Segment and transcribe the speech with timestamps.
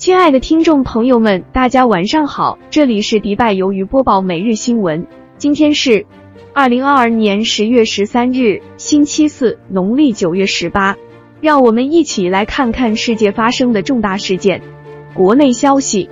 [0.00, 5.06] 亲爱的听众朋友们，大家晚上好，这里是迪拜鱿鱼播报每日新闻。
[5.36, 6.06] 今天是
[6.54, 10.96] 二零二二年十月十三日，星期四，农历九月十八。
[11.42, 14.62] 让我们一起来看看世界发生的重大事件。
[15.12, 16.08] 国内消息：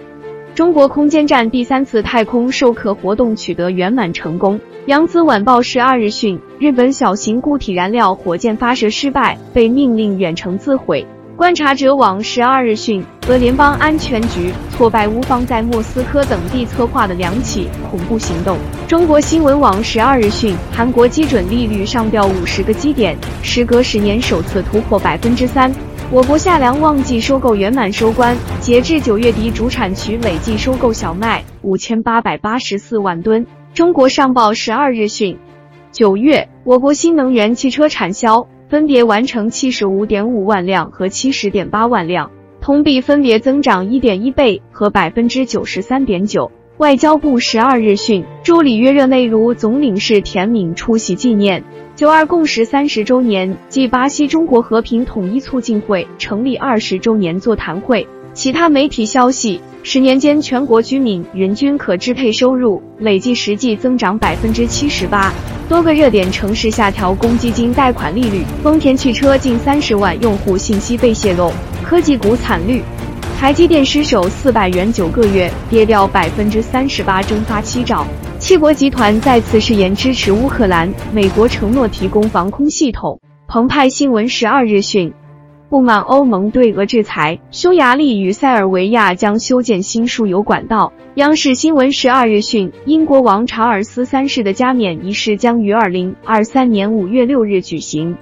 [0.55, 4.61] 中国空间站第三次太空授课活动取得圆满成功。
[4.84, 11.07] 扬子晚报十二日讯，日本小型固体燃料火箭发射失败，被命令远程自毁。
[11.39, 18.59] 观察者网十二日讯，俄联邦安全局挫败乌方在莫斯科等地策划的两起恐怖行动。
[18.88, 25.73] 中国新闻网十二日讯，韩国基准利率上调五十个基点，时隔十年首次突破百分之三。
[26.10, 33.46] 我国夏粮旺季收购圆满收官，截至九月底，主产区累计收购小麦五千八百八十四万吨。
[33.73, 35.38] 中国上报十二日讯，
[35.93, 38.48] 九月我国新能源汽车产销。
[38.68, 46.52] 分别完成七十五点五万辆和七十点八万辆，同比分别增长一点一倍和百分之九十三点九。
[46.76, 51.65] 外交部十二日讯，助里约热内卢总领事田敏出席纪念
[51.96, 58.06] “九二共识”三十周年暨巴西中国和平统一促进会成立二十周年座谈会。
[58.38, 59.60] 其他媒体消息。
[59.82, 65.32] 十年间，全国居民人均可支配收入累计实际增长百分之七十八。
[65.69, 68.44] 多个热点城市下调公积金贷款利率。
[68.62, 71.50] 丰田汽车近三十万用户信息被泄露。
[71.82, 72.81] 科技股惨绿，
[73.41, 78.06] 台积电失守四百元九个月，跌掉百分之三十八，蒸发七兆。
[78.38, 83.20] 七国集团再次誓言支持乌克兰，美国承诺提供防空系统。
[83.48, 85.12] 澎湃新闻十二日讯。
[85.71, 90.94] 不满欧盟对俄制裁，匈牙利与塞尔维亚将修建新输油管道。
[91.16, 98.16] 央视新闻十二日讯，英国王查尔斯三世的加冕仪式将于二零二三年五月六日举行。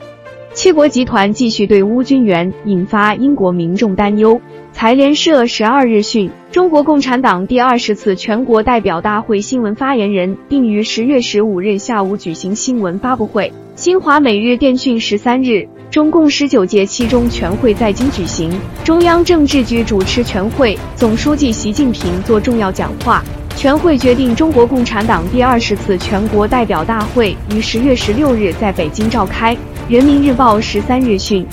[0.54, 4.40] 七国集团继续对乌军援，引发英国民众担忧。
[4.72, 13.52] 财联社十二日讯，中国共产党第二十次全国代表大会新闻发言人定于十月十五日下午举行新闻发布会。
[13.76, 15.68] 新华每日电讯十三日。
[15.96, 18.50] 中共十九届七中全会在京举行，
[18.84, 23.24] 中央政治局主持全会，总书记习近平作重要讲话。
[23.56, 29.56] 全会决定，中国共产党第二十次全国代表大会于十月十六日在北京召开。
[29.88, 31.46] 人民日报十三日讯，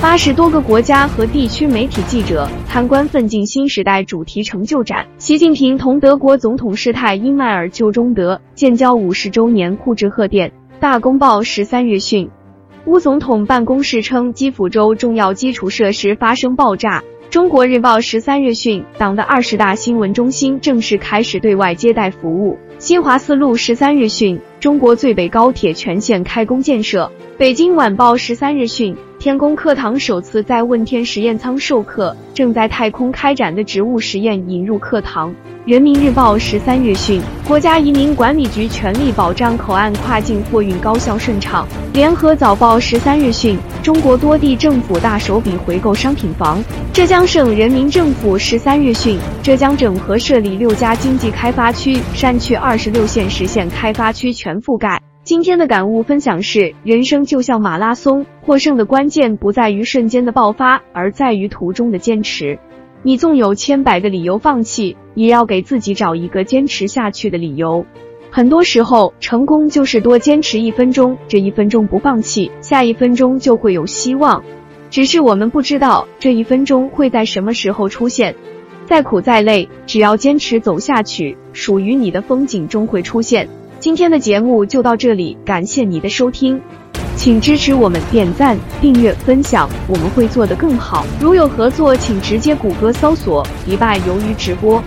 [0.00, 5.04] 八十多个国家和地区媒体记者参观奋进新时代主题成就展。
[5.18, 10.52] 习近平同德国总统施泰因迈尔就中德建交五十周年互致贺电。
[10.78, 12.30] 大公报十三日讯。
[12.86, 17.02] 乌总统办公室称，基辅州重要基础设施发生爆炸。
[17.28, 22.58] 中国日报十三日讯，党的二十大新闻中心正式开始对外接待服务。
[22.78, 27.12] 新华四路十三日讯，中国最北高铁全线开工建设。
[27.36, 35.30] 北京晚报十三日讯，天宫课堂首次在问天实验舱授课，正在太空开展的植物实验引入课堂。
[35.66, 41.68] 人民日报十三日讯，国家移民管理局全力保障口岸跨境货运高效顺畅。
[41.92, 46.64] 联合早报十三日讯，中国多地政府大手笔回购商品房。
[46.90, 54.98] 浙江省人民政府十三日讯，浙江整合设立六家经济开发区，山区二十六县实现开发区全覆盖。
[55.30, 62.58] 今天的感悟分享是：人生就像马拉松，获胜的关键不在于瞬间的爆发，而在于途中的坚持。
[63.04, 67.86] 你纵有千百个理由放弃，也要给自己找一个坚持下去的理由。
[68.32, 74.42] 很多时候，成功就是多坚持一分钟，这一分钟不放弃，下一分钟就会有希望。
[74.90, 78.34] 只是我们不知道这一分钟会在什么时候出现。
[78.84, 83.48] 再苦再累，只要坚持走下去，属于你的风景终会出现。
[83.80, 86.60] 今天的节目就到这里，感谢你的收听，
[87.16, 91.06] 请支持我们点赞、订阅、分享，我们会做得更好。
[91.18, 94.82] 如有合作，请直接谷歌搜索“迪拜鱿鱼直播”。